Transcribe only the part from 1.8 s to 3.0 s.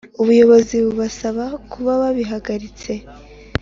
babihagaritse